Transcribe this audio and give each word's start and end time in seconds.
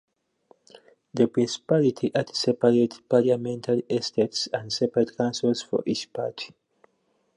The 1.13 1.27
principality 1.27 2.11
had 2.15 2.35
separate 2.35 3.07
parliamentary 3.07 3.83
Estates 3.87 4.47
and 4.51 4.73
separate 4.73 5.15
councils 5.15 5.61
for 5.61 5.83
each 5.85 6.11
part. 6.11 6.49